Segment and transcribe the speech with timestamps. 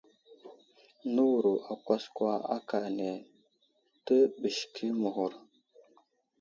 [1.13, 3.09] Nəwuro akwaskwa akane
[4.05, 5.33] təɓəske məghur.